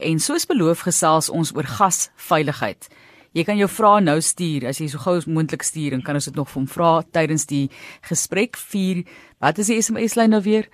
En 0.00 0.18
soos 0.18 0.46
beloof 0.48 0.86
gesels 0.86 1.28
ons 1.28 1.52
oor 1.52 1.66
gasveiligheid. 1.68 2.88
Jy 3.36 3.44
kan 3.46 3.58
jou 3.60 3.68
vrae 3.70 4.00
nou 4.02 4.16
stuur 4.24 4.64
as 4.70 4.80
jy 4.80 4.88
so 4.90 4.98
gou 5.04 5.12
as 5.20 5.26
moontlik 5.30 5.62
stuur 5.62 5.94
en 5.94 6.00
kan 6.02 6.16
ons 6.18 6.26
dit 6.26 6.38
nog 6.38 6.48
vir 6.50 6.58
hom 6.58 6.70
vra 6.70 6.92
tydens 7.14 7.44
die 7.46 7.68
gesprek 8.08 8.56
4 8.58 9.04
Wat 9.40 9.56
is 9.56 9.70
die 9.70 9.78
SMS 9.80 10.18
lyn 10.18 10.34
nou 10.34 10.42
weer? 10.44 10.66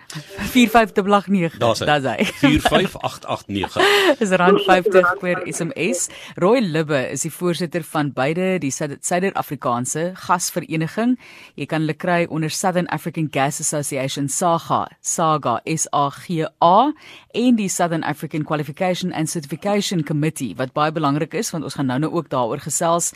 4589. 0.50 1.60
Daar's 1.62 1.84
hy. 2.02 2.24
45889. 2.40 3.76
is 4.24 4.32
rand 4.34 4.58
50 4.66 5.12
per 5.20 5.44
SMS. 5.46 6.08
Roy 6.34 6.58
Libbe 6.64 6.98
is 7.12 7.22
die 7.22 7.30
voorsitter 7.30 7.84
van 7.86 8.10
beide 8.16 8.56
die 8.58 8.72
Suider-Afrikaanse 8.74 10.08
Gasvereniging. 10.18 11.14
Jy 11.54 11.68
kan 11.70 11.86
hulle 11.86 11.94
kry 11.94 12.24
onder 12.26 12.50
Southern 12.50 12.90
African 12.90 13.28
Gas 13.30 13.60
Association 13.62 14.26
SAGA, 14.26 14.88
SAGA 14.98 15.60
S 15.62 15.86
A 15.94 16.08
G 16.10 16.42
A 16.58 16.90
en 17.38 17.60
die 17.60 17.68
Southern 17.70 18.02
African 18.02 18.42
Qualification 18.42 19.14
and 19.14 19.30
Certification 19.30 20.02
Committee 20.02 20.58
wat 20.58 20.74
baie 20.74 20.90
belangrik 20.90 21.38
is 21.38 21.52
want 21.54 21.70
ons 21.70 21.78
gaan 21.78 21.86
nou-nou 21.92 22.10
ook 22.18 22.34
daaroor 22.34 22.66
gesels. 22.66 23.12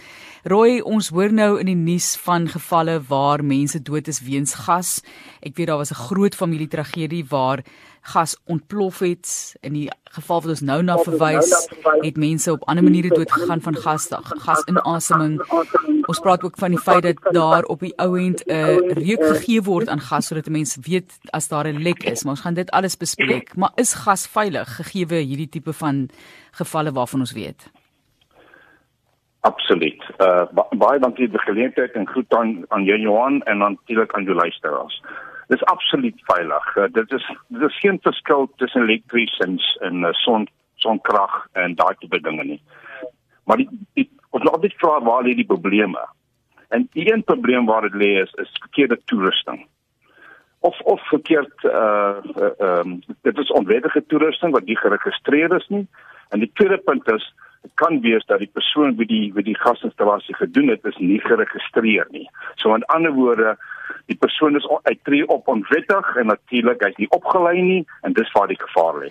Roy, 0.47 0.79
ons 0.79 1.11
hoor 1.11 1.35
nou 1.35 1.57
in 1.59 1.73
die 1.73 1.79
nuus 1.79 2.15
van 2.23 2.47
gevalle 2.49 3.01
waar 3.11 3.43
mense 3.43 3.83
dood 3.83 4.07
is 4.07 4.23
weens 4.23 4.55
gas. 4.69 5.01
Ek 5.41 5.57
weet 5.57 5.67
daar 5.67 5.81
was 5.81 5.91
'n 5.91 6.03
groot 6.09 6.35
familietragedie 6.35 7.25
waar 7.29 7.65
gas 8.03 8.41
ontplof 8.45 8.99
het. 8.99 9.57
In 9.61 9.73
die 9.73 9.91
geval 10.05 10.41
wat 10.41 10.51
ons 10.51 10.61
nou 10.61 10.83
na 10.83 10.97
verwys, 10.97 11.69
het 12.01 12.17
mense 12.17 12.53
op 12.53 12.65
ander 12.65 12.85
maniere 12.85 13.09
dood 13.09 13.33
gegaan 13.33 13.61
van 13.61 13.77
gas, 13.77 14.09
gasinasemming. 14.21 15.41
Ons 16.07 16.21
praat 16.21 16.43
ook 16.43 16.57
van 16.59 16.71
die 16.71 16.81
feit 16.81 17.03
dat 17.03 17.17
daar 17.33 17.63
op 17.63 17.81
die 17.81 17.93
ou 17.97 18.19
end 18.19 18.43
'n 18.47 18.53
uh, 18.53 18.77
reuk 18.77 19.25
gegee 19.25 19.63
word 19.63 19.89
aan 19.89 20.01
gas 20.01 20.27
sodat 20.27 20.49
mense 20.49 20.81
weet 20.81 21.19
as 21.31 21.49
daar 21.49 21.67
'n 21.67 21.83
lek 21.83 22.03
is. 22.03 22.25
Maar 22.25 22.33
ons 22.33 22.41
gaan 22.41 22.55
dit 22.55 22.71
alles 22.71 22.97
bespreek. 22.97 23.57
Maar 23.57 23.73
is 23.75 23.95
gas 23.95 24.27
veilig 24.27 24.77
gegee 24.77 25.07
hierdie 25.15 25.49
tipe 25.49 25.73
van 25.73 26.09
gevalle 26.51 26.93
waarvan 26.93 27.21
ons 27.21 27.33
weet? 27.33 27.71
Absoluut. 29.41 30.03
Uh 30.19 30.45
baie 30.71 30.99
dankie 31.01 31.29
vir 31.29 31.33
die 31.33 31.47
geleentheid 31.47 31.93
en 31.93 32.09
groet 32.09 32.35
aan 32.35 32.65
aan 32.69 32.85
Johan 32.85 33.43
en 33.43 33.59
natuurlik 33.59 34.13
aan 34.15 34.25
die 34.25 34.35
luisteraars 34.35 35.03
dis 35.51 35.65
absoluut 35.65 36.23
veilig. 36.31 36.77
Uh, 36.77 36.87
dit 36.95 37.13
is 37.13 37.27
dit 37.49 37.67
is 37.67 37.79
geen 37.83 37.99
verskil 38.03 38.49
tussen 38.63 38.87
elektries 38.87 39.37
en 39.47 39.59
en 39.87 40.07
uh, 40.07 40.13
son 40.23 40.49
sonkrag 40.81 41.35
en 41.53 41.75
daai 41.75 41.95
tipe 41.99 42.21
dinge 42.25 42.45
nie. 42.45 42.61
Maar 43.45 43.61
die, 43.63 43.69
die 43.99 44.07
ons 44.31 44.45
moet 44.45 44.53
altyd 44.53 44.79
vra 44.79 45.01
waar 45.05 45.27
lê 45.27 45.35
die 45.35 45.49
probleme? 45.49 46.07
En 46.71 46.87
een 46.95 47.25
probleem 47.27 47.67
waar 47.67 47.89
dit 47.89 47.99
lê 48.03 48.13
is 48.23 48.33
is 48.45 48.53
verkeerde 48.63 49.01
toerusting. 49.11 49.67
Of 50.61 50.81
of 50.81 51.03
verkeerd 51.09 51.65
uh 51.65 51.75
ehm 51.75 52.47
uh, 52.47 52.69
um, 52.69 53.01
dit 53.27 53.39
is 53.39 53.55
onwettige 53.61 54.05
toerusting 54.07 54.53
wat 54.53 54.71
nie 54.71 54.79
geregistreer 54.79 55.57
is 55.57 55.69
nie. 55.69 55.87
En 56.29 56.39
die 56.39 56.51
tweede 56.55 56.79
punt 56.79 57.11
is 57.13 57.33
dit 57.63 57.73
kan 57.75 58.01
wees 58.01 58.25
dat 58.27 58.39
die 58.39 58.51
persoon 58.53 58.97
wie 58.97 59.07
die 59.07 59.33
wie 59.35 59.45
die 59.45 59.59
gasinstallasie 59.59 60.35
gedoen 60.35 60.69
het 60.69 60.85
is 60.85 60.97
nie 60.99 61.21
geregistreer 61.21 62.07
nie. 62.11 62.29
So 62.57 62.75
in 62.75 62.85
ander 62.85 63.13
woorde 63.13 63.57
die 64.07 64.17
persoon 64.17 64.57
is 64.57 64.69
uittree 64.83 65.27
op 65.27 65.49
onwettig 65.49 66.17
en 66.17 66.27
natuurlik 66.27 66.85
hy's 66.85 66.97
nie 66.97 67.11
opgelei 67.17 67.61
nie 67.63 67.83
en 68.03 68.17
dis 68.17 68.33
waar 68.33 68.49
die 68.49 68.61
gevaar 68.61 69.05
lê. 69.05 69.11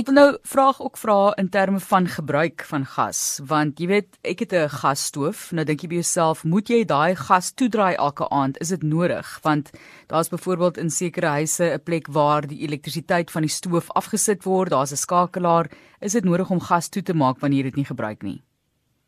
Ek 0.00 0.06
wil 0.08 0.16
nou 0.16 0.28
vraag 0.48 0.78
ook 0.80 0.96
vra 0.96 1.32
in 1.36 1.50
terme 1.52 1.80
van 1.84 2.06
gebruik 2.08 2.62
van 2.64 2.86
gas 2.88 3.18
want 3.44 3.80
jy 3.82 3.88
weet 3.90 4.14
ek 4.24 4.38
het 4.46 4.52
'n 4.56 4.72
gasstoof. 4.72 5.52
Nou 5.52 5.64
dink 5.64 5.82
jy 5.82 5.88
by 5.88 5.98
jouself 6.00 6.44
moet 6.44 6.70
jy 6.72 6.84
daai 6.84 7.14
gas 7.14 7.52
toedraai 7.52 7.96
elke 7.96 8.24
aand? 8.30 8.56
Is 8.60 8.68
dit 8.68 8.82
nodig? 8.82 9.38
Want 9.42 9.70
daar's 10.06 10.30
byvoorbeeld 10.30 10.78
in 10.78 10.90
sekere 10.90 11.26
huise 11.26 11.64
'n 11.74 11.82
plek 11.84 12.06
waar 12.08 12.46
die 12.46 12.62
elektrisiteit 12.66 13.30
van 13.30 13.42
die 13.42 13.50
stoof 13.50 13.90
afgesit 13.90 14.44
word. 14.44 14.70
Daar's 14.70 14.92
'n 14.92 14.96
skakelaar. 14.96 15.70
Is 16.00 16.12
dit 16.12 16.24
nodig 16.24 16.50
om 16.50 16.60
gas 16.60 16.88
toe 16.88 17.02
te 17.02 17.14
maak 17.14 17.40
wanneer 17.40 17.64
jy 17.64 17.70
dit 17.70 17.76
nie 17.76 17.84
gebruik 17.84 18.22
nie? 18.22 18.42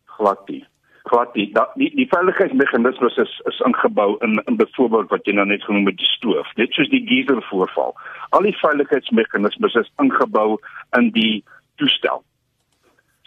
Glad 0.05 0.49
nie 0.49 0.72
glad 1.13 1.35
nie. 1.35 1.47
Dat 1.53 1.73
die 1.81 1.91
die 1.95 2.09
veiligheidsmeganismes 2.09 3.17
is 3.25 3.33
is 3.51 3.61
ingebou 3.69 4.17
in 4.27 4.43
in 4.49 4.57
byvoorbeeld 4.57 5.11
wat 5.15 5.27
jy 5.28 5.34
nou 5.37 5.47
net 5.47 5.65
genoem 5.69 5.87
het 5.91 5.99
die 6.00 6.12
stoof. 6.17 6.53
Net 6.61 6.73
soos 6.73 6.91
die 6.93 7.05
geyser 7.09 7.43
voorval. 7.50 7.95
Al 8.37 8.49
die 8.49 8.56
veiligheidsmeganismes 8.61 9.77
is 9.83 9.91
ingebou 10.05 10.59
in 10.99 11.11
die 11.17 11.45
toestel. 11.81 12.22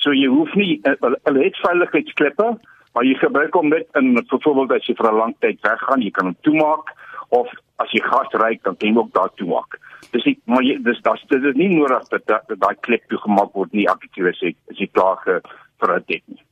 So 0.01 0.13
jy 0.13 0.29
hoef 0.31 0.53
nie 0.59 0.79
eh, 0.83 0.95
hulle 1.01 1.43
het 1.43 1.59
veiligheidskleppe, 1.65 2.49
maar 2.93 3.05
jy 3.05 3.15
gebruik 3.21 3.57
hom 3.57 3.69
net 3.73 4.01
in 4.01 4.13
byvoorbeeld 4.17 4.77
as 4.79 4.89
jy 4.89 4.97
vir 5.01 5.11
'n 5.11 5.21
lang 5.21 5.35
tyd 5.45 5.61
weggaan, 5.67 6.01
jy 6.01 6.11
kan 6.11 6.31
hom 6.31 6.37
toemaak 6.41 6.93
of 7.29 7.49
as 7.83 7.91
jy 7.91 8.01
gas 8.05 8.33
ry, 8.41 8.59
dan 8.63 8.77
kan 8.77 8.89
jy 8.89 8.97
ook 8.97 9.13
daar 9.13 9.33
toemaak. 9.35 9.79
Dis 10.11 10.25
nie 10.25 10.37
maar 10.45 10.63
jy 10.63 10.77
dis 10.83 11.01
dit 11.01 11.43
is 11.43 11.55
nie 11.55 11.69
nodig 11.69 12.09
dat 12.09 12.49
daai 12.49 12.75
klep 12.81 13.07
toegemaak 13.09 13.53
word 13.53 13.73
nie 13.73 13.89
aktief 13.89 14.25
as 14.33 14.41
jy 14.41 14.55
as 14.71 14.77
jy 14.79 14.87
klaar 14.87 15.21
vir 15.25 15.95
'n 15.99 16.03
tyd 16.07 16.23
nie. 16.27 16.44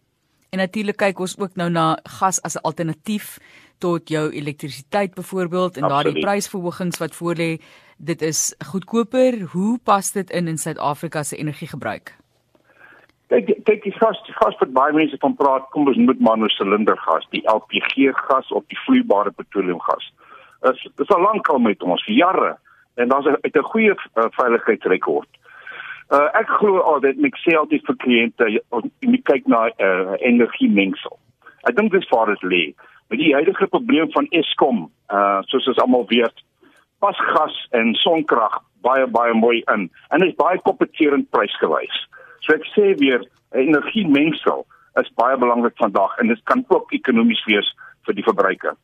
En 0.54 0.60
natuurlik 0.62 1.00
kyk 1.02 1.18
ons 1.26 1.34
ook 1.42 1.56
nou 1.58 1.66
na 1.74 1.98
gas 2.20 2.38
as 2.46 2.56
'n 2.56 2.66
alternatief 2.70 3.40
tot 3.78 4.10
jou 4.10 4.30
elektrisiteit 4.30 5.14
byvoorbeeld 5.14 5.78
en 5.78 5.88
daardie 5.88 6.20
prysverhogings 6.20 6.98
wat 6.98 7.16
voorlê, 7.16 7.58
dit 7.98 8.22
is 8.22 8.56
goedkoper. 8.66 9.42
Hoe 9.42 9.80
pas 9.84 10.12
dit 10.12 10.30
in 10.30 10.48
in 10.48 10.58
Suid-Afrika 10.58 11.24
se 11.24 11.36
energiegebruik? 11.36 12.16
Kyk, 13.28 13.64
kyk 13.64 13.84
die 13.84 13.92
gas, 13.92 14.24
die 14.26 14.34
gas 14.34 14.58
wat 14.60 14.74
baie 14.74 14.94
mense 14.94 15.18
van 15.20 15.36
praat, 15.36 15.70
kom 15.70 15.88
ons 15.88 15.98
moet 15.98 16.20
maar 16.20 16.38
nou 16.38 16.50
silindergas, 16.50 17.28
die 17.30 17.48
LPG 17.50 18.14
gas 18.14 18.52
of 18.52 18.64
die 18.68 18.78
vloeibare 18.86 19.32
petroleumgas. 19.32 20.14
Dit 20.62 21.00
is 21.00 21.10
al 21.10 21.22
lank 21.22 21.48
al 21.48 21.60
met 21.60 21.84
ons 21.84 22.04
vir 22.06 22.16
jare 22.16 22.58
en 22.96 23.08
daar's 23.08 23.26
'n 23.26 23.38
'n 23.42 23.64
goeie 23.64 23.94
uh, 23.94 24.26
veiligheidsrekord. 24.30 25.30
Uh, 26.14 26.28
ek 26.38 26.50
glo 26.60 26.78
altyd 26.86 27.18
ek 27.26 27.38
sê 27.42 27.56
altyd 27.58 27.86
vir 27.88 27.96
kliënte 28.04 28.48
jy 28.54 29.20
kyk 29.26 29.48
na 29.50 29.66
uh, 29.72 30.14
energiemengsel. 30.22 31.16
Ek 31.66 31.74
dink 31.80 31.90
dis 31.96 32.06
waar 32.12 32.30
dit 32.30 32.44
lê. 32.52 32.64
Met 33.10 33.18
die 33.18 33.32
huidige 33.34 33.66
probleem 33.72 34.12
van 34.14 34.28
Eskom, 34.38 34.84
uh 35.10 35.40
soos 35.50 35.66
ons 35.72 35.82
almal 35.82 36.06
weet, 36.12 36.44
pas 37.02 37.18
gas 37.34 37.56
en 37.80 37.96
sonkrag 38.04 38.60
baie 38.86 39.08
baie 39.16 39.34
mooi 39.34 39.64
in 39.74 39.88
en 40.14 40.26
is 40.28 40.36
baie 40.38 40.62
kompeterend 40.68 41.30
prysgewys. 41.34 41.98
So 42.46 42.54
ek 42.58 42.70
sê 42.76 42.94
weer 43.02 43.26
energiemengsel 43.58 44.66
is 45.02 45.12
baie 45.20 45.38
belangrik 45.42 45.78
vandag 45.82 46.14
en 46.22 46.30
dit 46.30 46.46
kan 46.50 46.62
ook 46.70 46.94
ekonomies 46.94 47.42
wees 47.50 47.70
vir 48.06 48.18
die 48.20 48.26
verbruiker. 48.28 48.78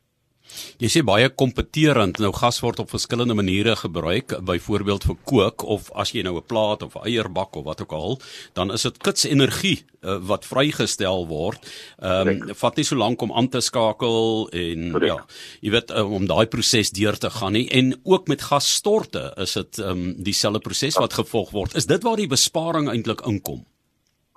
Jy 0.78 0.88
sê 0.88 1.02
baie 1.06 1.28
kompeterend 1.28 2.18
nou 2.18 2.32
gas 2.32 2.60
word 2.64 2.80
op 2.82 2.90
verskillende 2.90 3.34
maniere 3.34 3.76
gebruik, 3.76 4.34
byvoorbeeld 4.44 5.04
vir 5.04 5.16
kook 5.24 5.64
of 5.64 5.90
as 5.94 6.12
jy 6.14 6.22
nou 6.22 6.36
'n 6.36 6.46
plaat 6.46 6.82
of 6.82 6.96
'n 6.96 7.06
eierbak 7.06 7.56
of 7.56 7.64
wat 7.64 7.80
ook 7.82 7.92
al, 7.92 8.20
dan 8.54 8.72
is 8.72 8.82
dit 8.82 8.98
kitsenergie 8.98 9.84
uh, 10.02 10.16
wat 10.20 10.46
vrygestel 10.46 11.26
word. 11.26 11.60
Ehm 11.98 12.28
um, 12.28 12.54
vat 12.54 12.76
nie 12.76 12.84
so 12.84 12.96
lank 12.96 13.22
om 13.22 13.32
aan 13.32 13.48
te 13.48 13.60
skakel 13.60 14.48
en 14.52 14.92
Correct. 14.92 15.06
ja, 15.06 15.26
jy 15.60 15.70
weet 15.70 15.90
uh, 15.90 16.12
om 16.12 16.26
daai 16.26 16.46
proses 16.46 16.90
deur 16.90 17.18
te 17.18 17.30
gaan 17.30 17.52
nie 17.52 17.68
en 17.68 17.94
ook 18.04 18.28
met 18.28 18.42
gasstorte 18.42 19.32
is 19.36 19.52
dit 19.52 19.78
ehm 19.78 19.90
um, 19.90 20.14
dieselfde 20.22 20.60
proses 20.60 20.96
wat 20.96 21.12
gevolg 21.12 21.50
word. 21.50 21.74
Is 21.74 21.86
dit 21.86 22.02
waar 22.02 22.16
die 22.16 22.30
besparing 22.30 22.88
eintlik 22.88 23.20
inkom? 23.26 23.64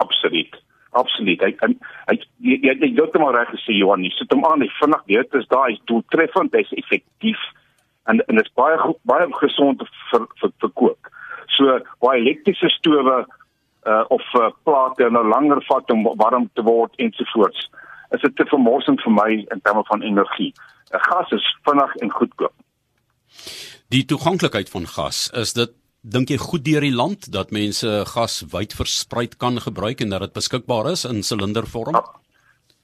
Absoluut. 0.03 0.42
Absoluut. 0.93 1.41
Hy 1.41 1.51
hy 1.61 1.69
hy 2.09 2.15
jy 2.45 2.57
jy 2.61 2.73
jy 2.85 2.93
het 2.99 3.15
hom 3.17 3.29
reg 3.33 3.49
gesê 3.53 3.75
Johan, 3.77 4.05
jy 4.05 4.13
sit 4.15 4.33
hom 4.33 4.45
aan, 4.45 4.61
hy 4.61 4.69
vinnig 4.79 5.05
weet 5.09 5.37
is 5.39 5.47
daai 5.51 5.73
is 5.73 5.81
doeltreffend, 5.89 6.53
hy's 6.53 6.73
effektief 6.77 7.41
en 8.11 8.19
en 8.27 8.39
dit 8.39 8.45
is 8.45 8.55
baie 8.59 8.77
goed, 8.81 8.99
baie 9.09 9.29
gesond 9.39 9.81
vir 10.11 10.27
vir 10.41 10.53
vir 10.63 10.73
kook. 10.81 11.11
So 11.57 11.79
baie 12.05 12.21
elektriese 12.21 12.69
stowe 12.77 13.23
uh 13.83 14.03
of 14.15 14.23
uh, 14.39 14.49
plate 14.63 15.09
nou 15.11 15.25
langer 15.27 15.59
vat 15.67 15.91
om 15.91 16.05
warm 16.21 16.49
te 16.55 16.63
word 16.63 16.93
ensovoorts. 17.03 17.69
Is 18.15 18.21
dit 18.21 18.35
te 18.37 18.45
vermorsend 18.51 19.01
vir 19.03 19.15
my 19.17 19.29
in 19.41 19.63
terme 19.65 19.83
van 19.89 20.05
energie. 20.05 20.53
'n 20.93 21.01
Gas 21.09 21.31
is 21.31 21.45
vinnig 21.65 21.95
en 21.95 22.11
goedkoop. 22.11 22.53
Die 23.89 24.05
toeganklikheid 24.05 24.69
van 24.69 24.85
gas, 24.87 25.29
is 25.33 25.53
dit 25.53 25.73
Dink 26.03 26.29
jy 26.29 26.37
goed 26.37 26.65
deur 26.65 26.83
die 26.83 26.91
land 26.91 27.29
dat 27.31 27.53
mense 27.55 27.87
gas 28.11 28.41
wyd 28.51 28.73
versprei 28.75 29.29
kan 29.39 29.55
gebruik 29.63 30.01
en 30.03 30.09
dat 30.11 30.25
dit 30.25 30.33
beskikbaar 30.35 30.91
is 30.91 31.05
in 31.07 31.23
silindervorm? 31.23 31.95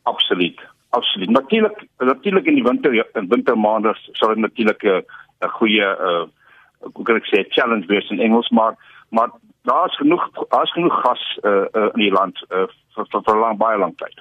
Absoluut. 0.08 0.62
Absoluut. 0.96 1.30
Natuurlik, 1.30 1.84
natuurlik 2.00 2.46
in 2.46 2.56
die 2.56 2.64
winter 2.64 2.96
in 2.96 3.28
wintermaande 3.28 3.92
sal 4.14 4.32
dit 4.34 4.38
natuurlik 4.38 4.84
'n 4.84 5.04
goeie 5.60 5.88
uh 6.08 6.28
hoe 6.80 7.04
kan 7.04 7.16
ek 7.16 7.28
sê 7.28 7.44
challenge 7.50 7.88
wees 7.88 8.10
in 8.10 8.20
Engels, 8.20 8.50
maar 8.50 8.78
maar 9.10 9.30
daar's 9.64 9.96
genoeg 9.98 10.24
daar's 10.50 10.72
genoeg 10.72 11.02
gas 11.02 11.40
uh, 11.44 11.68
uh 11.74 11.90
in 11.94 12.02
die 12.06 12.12
land 12.12 12.40
uh, 12.50 12.68
vir 12.96 13.06
vir, 13.12 13.22
vir 13.22 13.40
lang 13.40 13.58
baie 13.58 13.78
lank 13.78 13.98
tyd. 13.98 14.16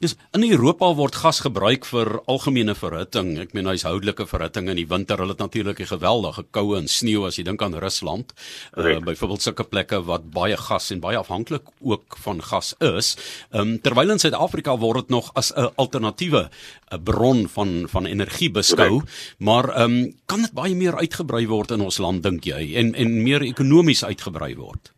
Dis 0.00 0.14
in 0.32 0.44
Europa 0.46 0.88
word 0.94 1.16
gas 1.18 1.40
gebruik 1.44 1.86
vir 1.88 2.20
algemene 2.30 2.74
verhitting. 2.78 3.34
Ek 3.42 3.54
meen 3.56 3.68
huishoudelike 3.68 4.26
verhitting 4.30 4.68
in 4.72 4.78
die 4.78 4.86
winter. 4.88 5.18
Hulle 5.20 5.34
het 5.34 5.42
natuurlik 5.42 5.80
'n 5.80 5.92
geweldige 5.94 6.44
koue 6.50 6.76
en 6.76 6.88
sneeu 6.88 7.26
as 7.26 7.36
jy 7.36 7.44
dink 7.44 7.62
aan 7.62 7.74
Rusland. 7.74 8.32
Uh, 8.76 8.98
byvoorbeeld 8.98 9.42
sulke 9.42 9.64
plekke 9.64 10.04
wat 10.04 10.30
baie 10.30 10.56
gas 10.56 10.90
en 10.90 11.00
baie 11.00 11.18
afhanklik 11.18 11.62
ook 11.80 12.16
van 12.16 12.42
gas 12.42 12.74
is. 12.78 13.16
Um, 13.52 13.80
terwyl 13.80 14.10
in 14.10 14.18
Suid-Afrika 14.18 14.78
word 14.78 14.94
dit 14.94 15.08
nog 15.08 15.30
as 15.34 15.52
'n 15.52 15.70
alternatiewe 15.76 16.50
'n 16.92 17.02
bron 17.02 17.48
van 17.48 17.88
van 17.88 18.06
energie 18.06 18.50
beskou, 18.50 18.88
Correct. 18.88 19.34
maar 19.38 19.82
um, 19.82 20.14
kan 20.26 20.40
dit 20.40 20.52
baie 20.52 20.74
meer 20.74 20.96
uitgebrei 20.96 21.46
word 21.46 21.70
in 21.70 21.80
ons 21.80 21.98
land 21.98 22.22
dink 22.22 22.44
jy 22.44 22.76
en 22.76 22.94
en 22.94 23.22
meer 23.22 23.42
ekonomies 23.42 24.04
uitgebrei 24.04 24.56
word? 24.56 24.92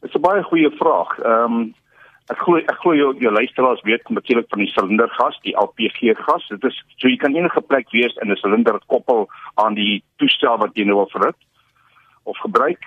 Dis 0.00 0.14
'n 0.14 0.20
baie 0.20 0.42
goeie 0.42 0.70
vraag. 0.70 1.18
Ehm 1.18 1.52
um, 1.52 1.74
ek 2.32 2.42
glo 2.44 2.60
ek 2.60 2.76
glo 2.82 2.94
jou, 2.96 3.12
jou 3.22 3.32
luisteraars 3.32 3.82
weet 3.88 4.08
natuurlik 4.12 4.48
van 4.52 4.62
die 4.62 4.70
silindergas, 4.72 5.38
die 5.46 5.56
LPG 5.56 6.14
gas. 6.20 6.46
Dit 6.52 6.64
is 6.68 6.76
so 6.96 7.08
jy 7.08 7.16
kan 7.16 7.36
enige 7.36 7.60
plek 7.60 7.90
wees 7.96 8.14
in 8.22 8.30
'n 8.32 8.36
silinder 8.36 8.78
koppel 8.86 9.28
aan 9.54 9.74
die 9.74 10.02
toestel 10.18 10.58
wat 10.58 10.76
jy 10.76 10.84
nou 10.84 10.96
wil 10.96 11.10
verhit 11.14 11.40
of 12.24 12.38
gebruik. 12.38 12.84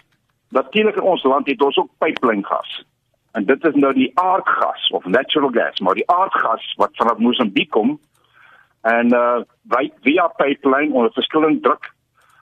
Natuurlik 0.50 0.96
in 0.96 1.10
ons 1.14 1.24
land 1.24 1.48
het 1.48 1.62
ons 1.62 1.78
ook 1.78 1.90
pyplyngas. 1.98 2.84
En 3.34 3.46
dit 3.46 3.66
is 3.66 3.76
nou 3.76 3.94
die 3.94 4.12
aardgas 4.20 4.90
of 4.92 5.06
natural 5.06 5.50
gas, 5.50 5.80
maar 5.80 5.96
die 5.96 6.10
aardgas 6.10 6.74
wat 6.78 6.96
vanaf 6.96 7.18
Mosambiek 7.18 7.70
kom 7.70 8.00
en 8.82 9.14
uh 9.14 9.42
via 10.02 10.28
pipeline 10.28 10.94
onder 10.94 11.12
verskillende 11.14 11.60
druk 11.60 11.92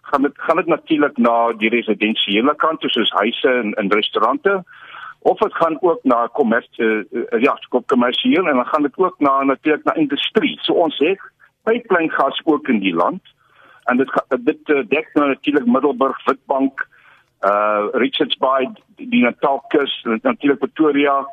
gaan 0.02 0.22
dit 0.22 0.34
gaan 0.36 0.56
dit 0.56 0.66
natuurlik 0.66 1.18
na 1.18 1.52
die 1.52 1.70
residensiële 1.70 2.56
kant 2.56 2.82
soos 2.82 3.12
huise 3.12 3.50
en 3.50 3.74
en 3.74 3.92
restaurante 3.92 4.64
of 5.20 5.38
dit 5.38 5.56
gaan 5.56 5.78
ook 5.82 6.04
na 6.04 6.28
kommersie 6.28 6.86
uh, 6.86 7.42
ja, 7.42 7.58
kommersieel 7.86 8.48
en 8.48 8.56
dan 8.56 8.66
gaan 8.66 8.82
dit 8.82 8.98
ook 8.98 9.20
na 9.20 9.44
natuurlik 9.44 9.84
na 9.84 9.94
industrie. 9.94 10.58
So 10.62 10.74
ons 10.74 10.98
het 10.98 11.20
pipeline 11.64 12.10
gas 12.10 12.42
ook 12.44 12.68
in 12.68 12.80
die 12.80 12.94
land 12.94 13.22
en 13.84 13.98
dit 13.98 14.12
dit 14.40 14.70
uh, 14.70 14.84
dek 14.88 15.10
nou 15.14 15.28
natuurlik 15.28 15.66
Middelburg, 15.66 16.26
Witbank, 16.26 16.88
uh 17.42 17.88
Richards 17.92 18.38
Bay, 18.38 18.68
die 18.96 19.24
Natalkus, 19.24 20.06
natuurlik 20.22 20.60
Pretoria, 20.60 21.28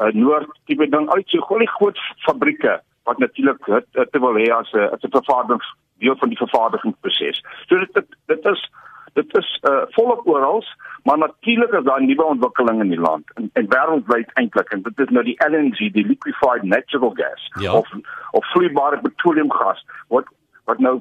uh 0.00 0.12
Noord, 0.12 0.48
tipe 0.64 0.88
ding 0.88 1.10
uit 1.10 1.28
so 1.28 1.40
groot 1.40 1.98
fabrieke 2.24 2.80
wat 3.04 3.18
natuurlik 3.18 3.66
dit 3.92 4.18
wil 4.20 4.34
hê 4.34 4.48
as 4.52 4.72
'n 4.72 4.88
as 4.92 5.02
'n 5.02 5.10
vervaardigings 5.10 5.74
deel 5.98 6.16
van 6.16 6.28
die 6.28 6.38
vervaardigingsproses. 6.38 7.42
So 7.68 7.78
dit, 7.78 8.06
dit 8.26 8.44
is 8.44 8.70
dit 9.16 9.36
is 9.40 9.50
uh, 9.70 9.82
volop 9.96 10.26
oral, 10.28 10.64
maar 11.08 11.18
natuurlik 11.18 11.72
is 11.72 11.84
daar 11.84 12.02
nuwe 12.02 12.24
ontwikkelinge 12.24 12.84
in 12.84 12.92
die 12.92 13.00
land 13.00 13.32
en, 13.40 13.50
en 13.52 13.68
wêreldwyd 13.72 14.32
eintlik 14.40 14.72
en 14.76 14.82
dit 14.82 15.04
is 15.04 15.12
nou 15.16 15.24
die 15.24 15.36
LNG, 15.48 15.90
die 15.94 16.06
liquefied 16.06 16.66
natural 16.68 17.14
gas 17.20 17.46
ja. 17.60 17.72
of 17.72 17.88
of 18.30 18.50
vloeibare 18.52 19.00
petroleumgas 19.00 19.84
wat 20.12 20.28
wat 20.68 20.82
nou 20.88 21.00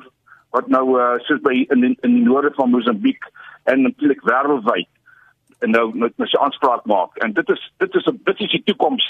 wat 0.56 0.72
nou 0.72 0.86
uh, 0.96 1.14
soos 1.28 1.42
by 1.44 1.56
in 1.76 1.84
in 1.92 2.18
die 2.20 2.24
noorde 2.24 2.54
van 2.56 2.72
Mosambiek 2.72 3.28
en 3.72 3.82
natuurlik 3.90 4.24
wêreldwyd 4.32 4.92
en 5.66 5.76
nou 5.76 5.86
met 5.94 6.16
met 6.16 6.32
sy 6.32 6.40
aanspraak 6.48 6.88
maak 6.92 7.24
en 7.26 7.36
dit 7.36 7.56
is 7.58 7.70
dit 7.84 8.02
is 8.02 8.12
'n 8.12 8.20
bietjie 8.24 8.52
die 8.58 8.64
toekoms 8.72 9.06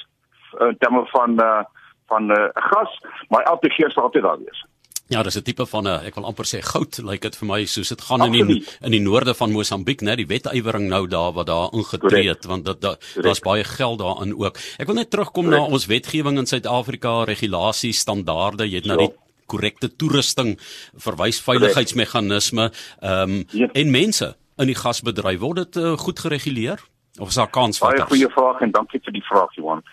uh, 0.60 0.68
in 0.68 0.78
terme 0.78 1.06
van 1.14 1.42
uh, 1.50 1.64
van 2.08 2.32
uh, 2.32 2.48
gas 2.72 3.02
maar 3.30 3.52
LPG 3.54 3.92
sal 3.92 4.04
altyd 4.10 4.24
daar 4.24 4.42
wees. 4.42 4.66
Ja, 5.08 5.22
dis 5.24 5.38
'n 5.38 5.42
tipe 5.42 5.66
van 5.66 5.88
'n 5.88 6.06
ek 6.06 6.16
wil 6.16 6.26
amper 6.26 6.46
sê 6.46 6.62
goud 6.62 6.98
lyk 6.98 7.06
like 7.06 7.30
dit 7.30 7.36
vir 7.36 7.48
my 7.48 7.66
soos 7.66 7.90
dit 7.90 8.02
gaan 8.02 8.22
Absoluut. 8.22 8.42
in 8.42 8.48
die 8.48 8.66
in 8.82 8.92
die 8.92 9.00
noorde 9.00 9.34
van 9.34 9.52
Mosambiek, 9.52 10.02
né, 10.02 10.16
die 10.16 10.26
wetywering 10.26 10.90
nou 10.90 11.08
daar 11.08 11.32
wat 11.34 11.46
daar 11.46 11.70
ingetree 11.74 12.28
het 12.28 12.46
want 12.46 12.66
dit 12.66 12.82
daar 12.82 12.98
daar's 13.22 13.40
baie 13.40 13.64
geld 13.64 14.00
daarin 14.00 14.34
ook. 14.34 14.58
Ek 14.78 14.88
wil 14.88 14.96
net 14.96 15.10
terugkom 15.10 15.46
Correct. 15.46 15.68
na 15.68 15.74
ons 15.74 15.86
wetgewing 15.86 16.38
in 16.38 16.46
Suid-Afrika, 16.46 17.24
regulasies, 17.24 18.00
standaarde, 18.00 18.68
jy 18.68 18.76
het 18.76 18.86
na 18.86 18.96
die 18.96 19.14
korrekte 19.46 19.96
toerusting, 19.96 20.58
verwys 20.98 21.40
veiligheidsmeganisme, 21.42 22.72
ehm 23.02 23.30
um, 23.30 23.46
yep. 23.52 23.72
en 23.74 23.92
mense 23.92 24.36
in 24.58 24.68
die 24.68 24.76
gasbedryf 24.76 25.40
word 25.40 25.56
dit 25.56 25.84
uh, 25.84 25.98
goed 25.98 26.20
gereguleer 26.20 26.80
of 27.20 27.28
is 27.28 27.36
daar 27.36 27.50
kans 27.50 27.78
vir 27.78 27.90
dit? 27.90 28.00
Baie 28.00 28.08
goeie 28.08 28.32
vraag 28.34 28.62
en 28.62 28.72
dankie 28.72 29.00
vir 29.04 29.14
die 29.14 29.24
vraag, 29.24 29.54
Johan. 29.56 29.84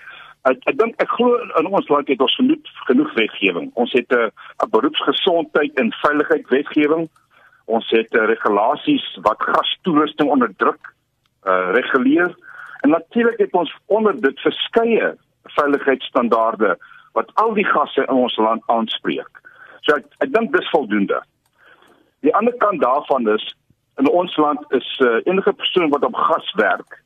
Ek 0.49 0.59
ek 0.67 0.79
dink 0.79 1.03
ek 1.03 1.11
glo 1.15 1.37
in 1.61 1.69
ons 1.71 1.89
land 1.93 2.09
het 2.11 2.23
ons 2.25 2.35
genoeg 2.35 2.71
genoeg 2.89 3.13
wetgewing. 3.15 3.71
Ons 3.79 3.93
het 3.95 4.11
'n 4.11 4.31
'n 4.65 4.71
beroepsgesondheid 4.71 5.75
en 5.79 5.93
veiligheid 6.03 6.49
wetgewing. 6.49 7.09
Ons 7.67 7.91
het 7.91 8.15
uh, 8.15 8.25
regulasies 8.27 9.07
wat 9.23 9.39
gastoerusting 9.39 10.29
onder 10.29 10.51
druk 10.57 10.95
uh 11.47 11.71
reguleer. 11.79 12.35
En 12.83 12.91
natuurlik 12.91 13.39
het 13.39 13.53
ons 13.53 13.77
onder 13.87 14.21
dit 14.21 14.41
verskeie 14.41 15.15
veiligheidsstandaarde 15.45 16.79
wat 17.13 17.31
al 17.35 17.55
die 17.55 17.67
gasse 17.67 18.03
in 18.03 18.15
ons 18.15 18.37
land 18.37 18.63
aanspreek. 18.67 19.41
So 19.81 19.95
ek 19.95 20.05
ek 20.19 20.33
dink 20.33 20.53
dis 20.53 20.71
voldoende. 20.71 21.23
Die 22.21 22.35
ander 22.35 22.55
kant 22.59 22.81
daarvan 22.81 23.29
is 23.29 23.55
in 23.99 24.09
ons 24.11 24.37
land 24.37 24.63
is 24.73 24.99
uh, 25.01 25.21
enige 25.25 25.53
persoon 25.53 25.91
wat 25.91 26.05
op 26.05 26.15
gas 26.15 26.53
werk 26.55 27.03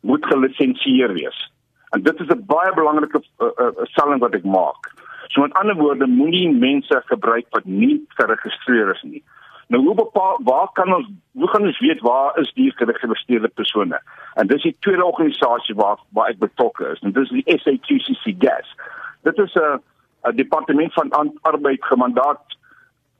moet 0.00 0.26
gelisensieer 0.26 1.12
wees. 1.12 1.50
En 1.90 2.02
dit 2.02 2.20
is 2.20 2.26
'n 2.26 2.44
baie 2.46 2.74
belangrike 2.74 3.22
uh, 3.38 3.46
uh, 3.56 3.70
stelling 3.82 4.20
wat 4.20 4.34
ek 4.34 4.44
maak. 4.44 4.92
So 5.28 5.40
met 5.40 5.54
ander 5.54 5.76
woorde, 5.76 6.06
moenie 6.06 6.50
mense 6.50 7.02
gebruik 7.06 7.46
wat 7.50 7.64
nie 7.64 8.06
geregistreer 8.08 8.90
is 8.94 9.02
nie. 9.02 9.22
Nou 9.70 9.82
hoe 9.84 9.94
bepaal 9.94 10.40
waar 10.42 10.70
kan 10.72 10.94
ons 10.94 11.06
hoe 11.32 11.48
gaan 11.48 11.66
ons 11.66 11.78
weet 11.78 12.00
waar 12.00 12.38
is 12.38 12.52
die 12.54 12.72
geregistreerde 12.76 13.48
persone? 13.48 14.00
En 14.34 14.46
dis 14.46 14.62
die 14.62 14.76
tweede 14.80 15.04
organisasie 15.04 15.74
waar 15.74 15.98
waar 16.08 16.28
ek 16.28 16.38
betrokke 16.38 16.88
is. 16.90 17.00
En 17.00 17.12
dis 17.12 17.28
die 17.28 17.44
SAQCC 17.46 18.34
Gas. 18.38 18.74
Dit 19.22 19.38
is 19.38 19.54
'n 19.54 19.78
'n 20.28 20.36
departement 20.36 20.92
van 20.92 21.38
arbeid 21.42 21.84
gemandaat 21.84 22.42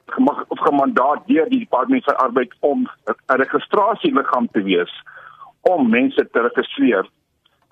gemag 0.06 0.44
of 0.48 0.58
gemandaat 0.58 1.26
deur 1.26 1.48
die 1.48 1.58
departement 1.58 2.04
van 2.04 2.16
arbeid 2.16 2.54
om 2.60 2.88
'n 3.06 3.40
registrasieliggaam 3.42 4.48
te 4.52 4.62
wees 4.62 5.02
om 5.60 5.90
mense 5.90 6.28
te 6.32 6.40
registreer 6.40 7.06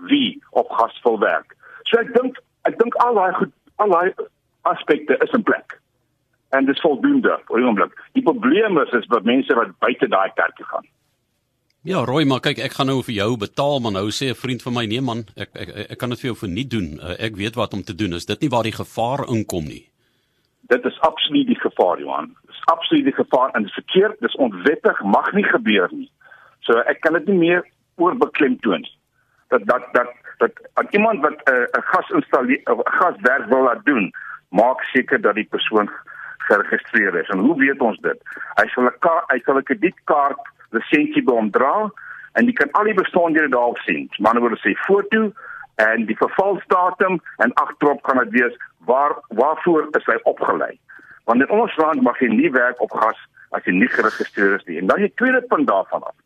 wie 0.07 0.43
op 0.51 0.71
gas 0.71 1.01
wil 1.03 1.19
werk. 1.19 1.57
So 1.83 2.01
ek 2.01 2.13
dink 2.15 2.39
ek 2.69 2.79
dink 2.79 2.95
al 3.05 3.15
daai 3.15 3.33
goed 3.39 3.53
al 3.83 3.95
daai 3.95 4.13
aspekte 4.69 5.17
is 5.25 5.35
in 5.37 5.43
plek. 5.43 5.79
En 6.57 6.69
dis 6.69 6.81
voldoende 6.81 7.39
vir 7.49 7.65
oomblik. 7.65 7.97
Die 8.17 8.25
probleem 8.25 8.79
is 8.83 8.95
is 8.97 9.09
dat 9.13 9.29
mense 9.29 9.55
wat 9.55 9.75
buite 9.85 10.09
daai 10.09 10.31
kerk 10.35 10.63
gaan. 10.71 10.87
Ja, 11.87 12.03
Roy, 12.05 12.25
maar 12.27 12.43
kyk, 12.45 12.59
ek 12.59 12.75
gaan 12.77 12.89
nou 12.91 12.99
vir 13.07 13.15
jou 13.15 13.29
betaal, 13.39 13.79
maar 13.81 13.95
nou 13.95 14.09
sê 14.11 14.29
'n 14.31 14.35
vriend 14.35 14.63
van 14.63 14.75
my, 14.75 14.85
nee 14.87 15.01
man, 15.01 15.25
ek 15.37 15.51
ek 15.55 15.69
ek 15.93 15.99
kan 15.99 16.11
dit 16.11 16.21
vir 16.21 16.31
jou 16.31 16.39
vir 16.43 16.49
nie 16.49 16.67
doen. 16.67 16.99
Uh, 17.01 17.15
ek 17.19 17.37
weet 17.37 17.55
wat 17.55 17.73
om 17.75 17.83
te 17.83 17.95
doen. 17.95 18.13
Is 18.13 18.27
dit 18.27 18.41
nie 18.41 18.51
waar 18.51 18.67
die 18.67 18.77
gevaar 18.77 19.29
inkom 19.29 19.65
nie? 19.65 19.87
Dit 20.69 20.85
is 20.85 21.01
absoluut 21.01 21.47
die 21.47 21.61
gevaar, 21.61 22.01
Johan. 22.01 22.35
Dit 22.47 22.51
is 22.51 22.65
absoluut 22.65 23.05
die 23.05 23.15
gevaar 23.25 23.51
en 23.55 23.69
verkeerd, 23.69 24.21
dis 24.21 24.37
onwettig, 24.37 25.03
mag 25.03 25.33
nie 25.33 25.45
gebeur 25.45 25.89
nie. 25.93 26.11
So 26.61 26.73
ek 26.79 27.01
kan 27.01 27.13
dit 27.13 27.27
nie 27.27 27.39
meer 27.39 27.65
oorbeklemtoon 27.97 28.81
nie 28.81 28.98
dat 29.49 29.67
dat 29.67 29.85
dat 29.93 30.13
dat 30.39 30.53
aan 30.75 30.87
iemand 30.91 31.21
wat 31.21 31.37
'n 31.45 31.53
uh, 31.53 31.65
gas 31.71 32.11
installeer 32.11 32.61
'n 32.65 32.81
gaswerk 32.85 33.47
wil 33.49 33.63
laat 33.63 33.85
doen, 33.85 34.13
maak 34.49 34.83
seker 34.83 35.21
dat 35.21 35.35
die 35.35 35.49
persoon 35.51 35.91
geregistreer 36.39 37.15
is. 37.15 37.29
En 37.29 37.39
hoe 37.39 37.57
weet 37.57 37.81
ons 37.81 37.99
dit? 38.01 38.19
Hy 38.55 38.67
sal 38.67 38.85
'n 38.85 38.95
hy 39.27 39.39
sal 39.45 39.57
'n 39.57 39.63
kredietkaart 39.63 40.41
lisensie 40.71 41.23
by 41.23 41.33
hom 41.33 41.51
dra 41.51 41.91
en 42.33 42.47
jy 42.47 42.53
kan 42.53 42.71
al 42.73 42.85
die 42.85 42.95
besonderhede 42.95 43.55
daarop 43.55 43.79
sien. 43.79 44.11
Maar 44.19 44.35
nou 44.35 44.45
wil 44.45 44.57
ek 44.57 44.65
sê 44.65 44.75
foto 44.87 45.33
en 45.75 46.07
die 46.07 46.17
vervalsdatum 46.17 47.21
en 47.37 47.55
agterop 47.55 48.03
kan 48.03 48.19
dit 48.19 48.31
wees 48.41 48.57
waar 48.79 49.17
waarvoor 49.29 49.89
is 49.99 50.07
hy 50.07 50.19
opgelei. 50.23 50.79
Want 51.25 51.41
in 51.41 51.51
ons 51.51 51.77
land 51.77 52.03
mag 52.03 52.19
jy 52.21 52.29
nie 52.29 52.51
werk 52.51 52.81
op 52.81 52.93
gas 52.93 53.19
as 53.51 53.65
jy 53.65 53.73
nie 53.73 53.89
geregistreer 53.89 54.57
is 54.59 54.65
nie. 54.65 54.79
En 54.79 54.87
dan 54.87 55.05
die 55.05 55.13
tweede 55.15 55.43
punt 55.43 55.69
daarvan 55.69 56.03
af. 56.03 56.17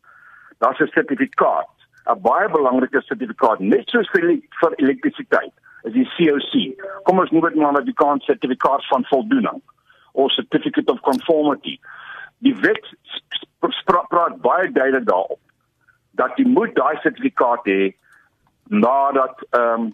Daar's 0.59 0.79
'n 0.79 0.87
sertifikaat 0.87 1.72
'n 2.11 2.21
baie 2.21 2.49
belangrike 2.49 3.01
sertifikaat 3.01 3.59
net 3.59 3.89
soos 3.89 4.09
vir 4.11 4.39
vir 4.61 4.73
elektrisiteit 4.77 5.53
is 5.83 5.93
die 5.93 6.07
COC. 6.15 6.75
Kom 7.03 7.19
ons 7.19 7.31
noem 7.31 7.49
dit 7.49 7.55
maar 7.55 7.71
'n 7.73 7.77
Amerikaanse 7.77 8.25
sertifikaat 8.25 8.85
van 8.87 9.05
voldoening 9.05 9.61
of 10.11 10.31
certificate 10.31 10.91
of 10.91 10.99
conformity. 10.99 11.79
Die 12.39 12.55
wet 12.55 12.85
praat 13.85 14.41
baie 14.41 14.71
duidelik 14.71 15.05
daarop 15.05 15.39
dat 16.11 16.37
jy 16.37 16.45
moet 16.45 16.75
daai 16.75 16.97
sertifikaat 17.01 17.65
hê 17.65 17.93
nadat 18.69 19.45
ehm 19.49 19.81
um, 19.81 19.93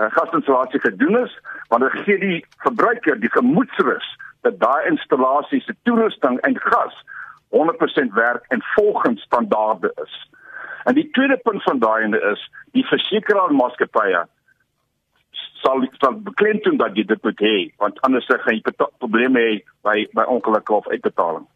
gasinstallasie 0.00 0.80
gedoen 0.80 1.18
is, 1.18 1.32
want 1.68 1.82
dit 1.82 2.02
gee 2.04 2.18
die 2.18 2.44
verbruiker 2.64 3.20
die 3.20 3.30
gemoedsrus 3.30 4.06
dat 4.40 4.56
daai 4.60 4.86
installasie 4.88 5.60
se 5.60 5.74
toerusting 5.82 6.38
en 6.40 6.56
gas 6.60 6.94
100% 7.52 8.14
werk 8.14 8.44
en 8.48 8.62
volgens 8.74 9.22
standaarde 9.22 9.92
is. 10.02 10.30
En 10.84 10.94
die 10.94 11.10
tweede 11.10 11.36
punt 11.42 11.62
van 11.62 11.78
daai 11.78 12.02
ende 12.04 12.20
is 12.32 12.42
die 12.72 12.84
versekeringsmaatskappye 12.84 14.26
sal 15.62 15.84
sal 16.00 16.16
beklemtoon 16.24 16.78
dat 16.80 16.96
jy 16.96 17.04
dit 17.04 17.24
moet 17.26 17.40
hê 17.44 17.56
want 17.82 17.98
anders 18.06 18.28
gaan 18.28 18.56
jy 18.56 18.76
probleme 18.98 19.40
hê 19.40 19.56
by 19.86 19.96
by 20.16 20.28
ongelukke 20.36 20.74
of 20.74 20.88
uitbetaling. 20.88 21.46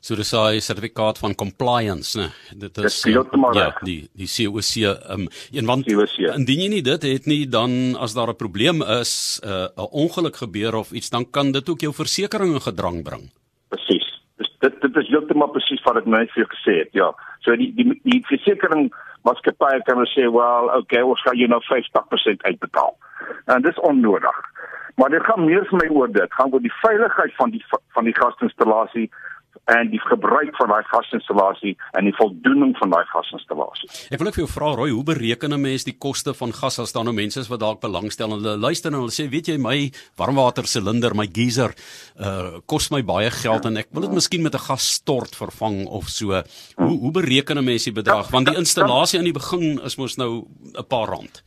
So 0.00 0.14
dis 0.14 0.32
'n 0.34 0.60
sertifikaat 0.60 1.18
van 1.18 1.34
compliance, 1.34 2.18
né? 2.18 2.28
Dit 2.56 2.78
is 2.78 3.02
ja, 3.02 3.24
ja, 3.52 3.78
die 3.82 4.10
die 4.12 4.28
COC 4.28 4.72
um 5.10 5.28
een 5.52 5.66
want 5.66 5.86
COC. 5.86 6.18
indien 6.36 6.60
jy 6.60 6.68
nie 6.68 6.82
dit 6.82 7.02
het 7.02 7.26
nie 7.26 7.48
dan 7.48 7.96
as 7.96 8.14
daar 8.14 8.28
'n 8.28 8.36
probleem 8.36 8.82
is, 8.82 9.40
'n 9.42 9.48
uh, 9.48 9.86
ongeluk 9.90 10.36
gebeur 10.36 10.74
of 10.74 10.92
iets, 10.92 11.10
dan 11.10 11.30
kan 11.30 11.52
dit 11.52 11.68
ook 11.68 11.80
jou 11.80 11.94
versekerings 11.94 12.54
in 12.54 12.60
gedrang 12.60 13.02
bring. 13.02 13.30
Dit 14.64 14.80
dit 14.80 14.96
is 14.96 15.08
heeltemal 15.08 15.52
presies 15.54 15.82
wat 15.86 16.00
ek 16.02 16.08
nou 16.08 16.20
vir 16.32 16.42
jou 16.42 16.48
gesê 16.54 16.76
het. 16.82 16.90
Ja. 16.96 17.12
So 17.44 17.56
die 17.56 17.70
die 17.76 17.88
die 18.04 18.20
versekering 18.28 18.90
maatskappye 19.28 19.82
kan 19.88 20.04
sê, 20.12 20.28
"Wel, 20.32 20.70
okay, 20.78 21.02
ons 21.02 21.22
gaan 21.22 21.36
jou 21.36 21.48
nou 21.48 21.60
50% 21.68 22.42
uitbetaal." 22.42 22.96
En 23.46 23.62
dis 23.62 23.80
onnodig. 23.80 24.36
Maar 24.96 25.10
dit 25.10 25.24
gaan 25.24 25.44
meer 25.44 25.64
vir 25.64 25.78
my 25.78 25.88
oor 25.96 26.12
dit. 26.12 26.34
Gaan 26.34 26.52
oor 26.52 26.60
die 26.60 26.78
veiligheid 26.82 27.34
van 27.34 27.50
die 27.50 27.64
van 27.96 28.04
die 28.04 28.14
gasinstallasie 28.14 29.10
en 29.64 29.90
die 29.90 30.00
gebruik 30.00 30.56
van 30.56 30.68
daai 30.72 30.84
gasinstallasie 30.88 31.76
en 31.98 32.04
die 32.08 32.14
voldoening 32.16 32.72
van 32.78 32.90
daai 32.90 33.04
gasinstallasie. 33.12 33.90
Ek 34.10 34.18
wil 34.18 34.30
ek 34.30 34.38
vir 34.38 34.44
jou 34.44 34.52
vra 34.52 34.72
Roy, 34.78 34.90
hoe 34.90 35.04
bereken 35.04 35.52
'n 35.52 35.60
mens 35.60 35.84
die 35.84 35.96
koste 35.98 36.34
van 36.34 36.52
gas 36.52 36.78
as 36.78 36.92
daar 36.92 37.04
nou 37.04 37.14
mense 37.14 37.40
is 37.40 37.48
wat 37.48 37.60
dalk 37.60 37.80
belangstel 37.80 38.32
en 38.32 38.42
hulle 38.42 38.56
luister 38.56 38.92
en 38.92 38.98
hulle 38.98 39.14
sê, 39.14 39.28
weet 39.28 39.48
jy, 39.48 39.58
my 39.58 39.90
warmwater 40.16 40.66
silinder, 40.66 41.14
my 41.14 41.26
geyser, 41.26 41.74
uh 42.18 42.60
kos 42.66 42.90
my 42.90 43.02
baie 43.02 43.30
geld 43.30 43.64
en 43.64 43.76
ek 43.76 43.88
wil 43.92 44.02
dit 44.02 44.12
miskien 44.12 44.42
met 44.42 44.54
'n 44.54 44.66
gasstort 44.68 45.36
vervang 45.36 45.86
of 45.86 46.08
so. 46.08 46.42
Hoe 46.76 46.98
hoe 46.98 47.12
bereken 47.12 47.58
'n 47.58 47.64
mens 47.64 47.84
die 47.84 47.92
bedrag? 47.92 48.30
Want 48.30 48.46
die 48.46 48.56
installasie 48.56 49.18
aan 49.18 49.24
die 49.24 49.32
begin 49.32 49.80
is 49.84 49.96
mos 49.96 50.16
nou 50.16 50.46
'n 50.74 50.86
paar 50.86 51.08
rand. 51.08 51.42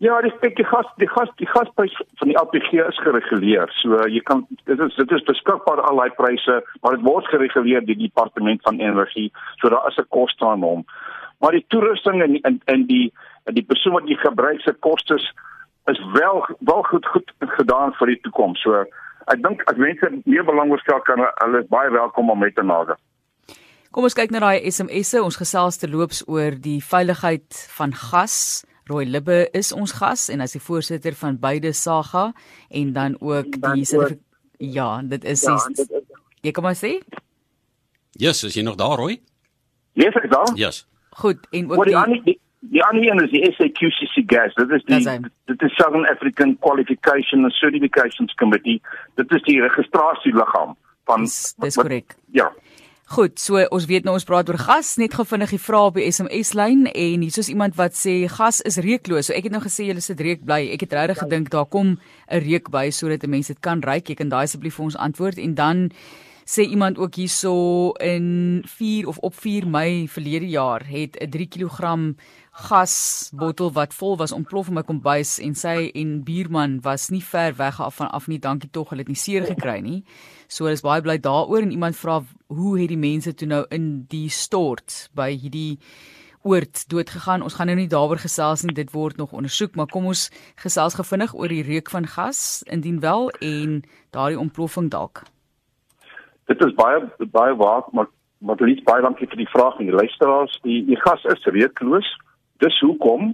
Ja, 0.00 0.14
die 0.24 0.30
spek 0.32 0.54
die 0.56 0.64
gas 0.64 0.88
die 0.96 1.08
gas 1.12 1.28
die 1.36 1.46
gasprys 1.50 1.92
van 2.16 2.30
die 2.30 2.36
LPG 2.40 2.78
is 2.86 3.00
gereguleer. 3.04 3.68
So 3.82 3.98
jy 4.08 4.22
kan 4.24 4.46
dit 4.64 4.80
is 4.80 4.94
dit 4.96 5.10
is 5.12 5.26
beskikbaar 5.28 5.82
al 5.84 6.00
daai 6.00 6.14
pryse, 6.16 6.54
maar 6.80 6.96
dit 6.96 7.04
word 7.04 7.28
gereguleer 7.28 7.84
deur 7.84 7.98
die 7.98 8.06
departement 8.06 8.64
van 8.64 8.80
energie. 8.80 9.28
So 9.60 9.68
daar 9.68 9.84
is 9.90 9.98
'n 10.00 10.08
koste 10.08 10.46
aan 10.46 10.64
hom. 10.64 10.86
Maar 11.40 11.52
die 11.52 11.64
toerusting 11.68 12.22
en 12.22 12.40
in 12.40 12.62
in 12.64 12.86
die 12.86 13.12
in 13.44 13.54
die 13.54 13.66
persoon 13.72 13.92
wat 13.92 14.08
jy 14.08 14.16
gebruik 14.16 14.60
se 14.60 14.72
kostes 14.72 15.32
is 15.92 16.00
wel 16.12 16.46
wel 16.60 16.82
goed 16.82 17.06
goed 17.06 17.32
gedaan 17.38 17.92
vir 17.92 18.06
die 18.06 18.20
toekoms. 18.20 18.62
So 18.62 18.84
ek 19.26 19.42
dink 19.42 19.62
as 19.68 19.76
mense 19.76 20.10
meer 20.24 20.44
belang 20.44 20.70
oorstel 20.70 21.00
kan 21.00 21.20
hulle 21.44 21.62
baie 21.68 21.90
welkom 21.90 22.30
om 22.30 22.38
met 22.38 22.54
te 22.54 22.62
nader. 22.62 22.96
Kom 23.90 24.04
ons 24.04 24.14
kyk 24.14 24.30
na 24.30 24.40
daai 24.40 24.70
SMS'e. 24.70 25.22
Ons 25.22 25.36
gesels 25.36 25.76
te 25.76 25.88
loops 25.88 26.24
oor 26.26 26.50
die 26.56 26.80
veiligheid 26.80 27.68
van 27.76 27.92
gas. 27.92 28.64
Roy 28.88 29.04
Libbe 29.04 29.48
is 29.52 29.72
ons 29.72 29.92
gas 29.92 30.28
en 30.28 30.40
hy's 30.40 30.56
die 30.56 30.62
voorsitter 30.62 31.14
van 31.14 31.38
beide 31.40 31.72
Saga 31.72 32.32
en 32.68 32.92
dan 32.92 33.16
ook 33.20 33.60
die 33.60 33.86
ook, 33.98 34.18
Ja, 34.60 35.02
dit 35.02 35.24
is 35.24 35.42
ja, 35.42 35.56
die, 35.56 35.74
dit 35.74 35.90
is 35.90 36.18
Jy 36.40 36.52
kom 36.56 36.64
maar 36.64 36.76
sê? 36.76 36.98
Yes, 38.16 38.44
is 38.44 38.54
jy 38.56 38.62
nog 38.64 38.76
daar, 38.80 38.96
Roy? 38.96 39.20
Yes, 39.92 40.16
ek 40.16 40.30
daar. 40.32 40.52
Yes. 40.56 40.86
Goed, 41.20 41.46
en 41.50 41.70
ook 41.70 41.84
die 41.84 42.22
die 42.24 42.38
Die 42.60 42.82
ander 42.84 43.08
een 43.08 43.22
is 43.24 43.30
die 43.30 43.52
SAQCC 43.52 44.26
gas. 44.26 44.54
Dit 44.54 44.70
is 44.70 44.82
die 44.84 45.20
dit 45.44 45.62
is 45.62 45.74
Southern 45.74 46.04
African 46.06 46.58
Qualification 46.58 47.44
and 47.44 47.52
Certifications 47.52 48.34
Committee. 48.34 48.82
Dit 49.14 49.32
is 49.32 49.42
die 49.42 49.60
registrasieliggaam 49.60 50.76
van 51.08 51.24
Dis 51.24 51.76
korrek. 51.76 52.14
Ja. 52.36 52.52
Goed, 53.10 53.40
so 53.42 53.58
ons 53.74 53.88
weet 53.90 54.04
nou 54.06 54.12
ons 54.14 54.22
praat 54.22 54.46
oor 54.52 54.58
gas, 54.60 54.92
net 55.02 55.16
gou 55.18 55.24
vinnig 55.26 55.50
die 55.50 55.58
vrae 55.58 55.88
op 55.88 55.96
die 55.98 56.04
SMS 56.14 56.52
lyn 56.54 56.84
en 56.86 57.24
hier 57.26 57.38
is 57.42 57.48
iemand 57.50 57.74
wat 57.74 57.96
sê 57.98 58.12
gas 58.30 58.60
is 58.62 58.78
reukloos. 58.84 59.26
So 59.26 59.34
ek 59.34 59.48
het 59.48 59.56
nou 59.56 59.60
gesê 59.64 59.88
julle 59.88 60.04
sit 60.04 60.22
reuk 60.22 60.44
bly. 60.46 60.60
Ek 60.76 60.84
het 60.86 60.94
regtig 60.94 61.18
gedink 61.24 61.50
daar 61.50 61.66
kom 61.66 61.98
'n 62.30 62.42
reuk 62.46 62.70
by 62.70 62.86
sodat 62.94 63.26
'n 63.26 63.30
mens 63.30 63.48
dit 63.48 63.58
kan 63.60 63.82
ruik. 63.82 64.06
Jy 64.06 64.14
kan 64.14 64.28
daai 64.28 64.46
asseblief 64.46 64.76
vir 64.76 64.84
ons 64.84 64.96
antwoord 64.96 65.38
en 65.38 65.54
dan 65.54 65.90
sê 66.46 66.62
iemand 66.62 66.98
ook 66.98 67.14
hierso 67.14 67.90
in 67.98 68.62
4 68.66 69.08
of 69.08 69.18
op 69.18 69.34
4 69.34 69.66
Mei 69.66 70.06
verlede 70.08 70.46
jaar 70.46 70.86
het 70.86 71.18
'n 71.18 71.30
3 71.30 71.48
kg 71.48 72.14
gasbottel 72.68 73.72
wat 73.76 73.94
vol 73.96 74.16
was 74.20 74.32
ontplof 74.32 74.68
in 74.68 74.76
my 74.76 74.82
kombuis 74.86 75.38
en 75.42 75.56
sy 75.58 75.90
en 75.96 76.20
buurman 76.26 76.78
was 76.84 77.08
nie 77.10 77.22
ver 77.24 77.56
weg 77.58 77.80
af 77.80 77.96
van 78.00 78.10
af 78.10 78.28
nie. 78.28 78.38
Dankie 78.38 78.70
tog, 78.70 78.90
hulle 78.90 79.04
het 79.04 79.08
nie 79.08 79.18
seer 79.18 79.48
gekry 79.48 79.80
nie. 79.80 80.04
So 80.48 80.66
is 80.66 80.84
baie 80.84 81.02
bly 81.02 81.18
daaroor 81.18 81.62
en 81.64 81.74
iemand 81.74 81.96
vra 81.96 82.20
hoe 82.48 82.78
het 82.80 82.92
die 82.92 83.00
mense 83.00 83.34
toe 83.34 83.48
nou 83.48 83.64
in 83.70 83.90
die 84.12 84.28
stort 84.28 85.08
by 85.14 85.30
hierdie 85.32 85.80
oord 86.42 86.86
dood 86.88 87.10
gegaan. 87.10 87.42
Ons 87.42 87.58
gaan 87.58 87.68
nou 87.68 87.76
nie 87.80 87.90
daaroor 87.90 88.20
gesels 88.22 88.64
nie. 88.64 88.74
Dit 88.74 88.92
word 88.92 89.16
nog 89.16 89.32
ondersoek, 89.32 89.76
maar 89.76 89.90
kom 89.90 90.06
ons 90.12 90.28
gesels 90.60 90.96
gevinnig 91.00 91.34
oor 91.34 91.48
die 91.48 91.66
reuk 91.66 91.90
van 91.90 92.06
gas 92.06 92.62
indien 92.70 93.00
wel 93.00 93.30
en 93.40 93.82
daardie 94.10 94.40
ontploffing 94.40 94.90
dalk 94.90 95.24
dit 96.50 96.64
is 96.66 96.74
baie 96.74 96.98
baie 97.36 97.54
waar 97.56 97.84
maar 97.92 98.08
maar 98.38 98.56
dit 98.56 98.76
is 98.76 98.82
baie 98.88 99.02
dankie 99.04 99.28
vir 99.30 99.42
die 99.42 99.52
vraag 99.54 99.78
en 99.78 99.90
die 99.90 99.98
luisteraars 100.02 100.58
die 100.66 100.80
die 100.88 100.98
gas 101.04 101.24
is 101.34 101.48
reukloos 101.56 102.08
dis 102.64 102.80
hoekom 102.80 103.32